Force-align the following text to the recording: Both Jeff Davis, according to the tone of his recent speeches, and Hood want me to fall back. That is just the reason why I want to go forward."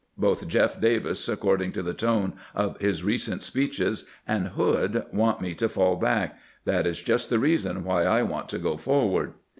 Both 0.17 0.47
Jeff 0.47 0.81
Davis, 0.81 1.29
according 1.29 1.73
to 1.73 1.83
the 1.83 1.93
tone 1.93 2.33
of 2.55 2.75
his 2.79 3.03
recent 3.03 3.43
speeches, 3.43 4.07
and 4.27 4.47
Hood 4.47 5.05
want 5.13 5.41
me 5.41 5.53
to 5.53 5.69
fall 5.69 5.95
back. 5.95 6.39
That 6.65 6.87
is 6.87 7.03
just 7.03 7.29
the 7.29 7.37
reason 7.37 7.83
why 7.83 8.05
I 8.05 8.23
want 8.23 8.49
to 8.49 8.57
go 8.57 8.77
forward." 8.77 9.33